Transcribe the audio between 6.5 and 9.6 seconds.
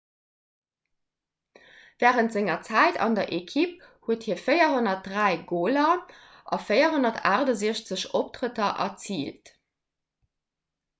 a 468 optrëtter erziilt